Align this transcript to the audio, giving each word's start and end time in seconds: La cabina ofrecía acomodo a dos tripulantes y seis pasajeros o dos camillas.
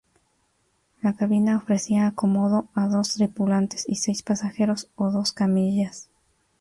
La 1.03 1.15
cabina 1.15 1.57
ofrecía 1.57 2.07
acomodo 2.07 2.65
a 2.73 2.87
dos 2.87 3.13
tripulantes 3.13 3.87
y 3.87 3.97
seis 3.97 4.23
pasajeros 4.23 4.89
o 4.95 5.11
dos 5.11 5.31
camillas. 5.31 6.09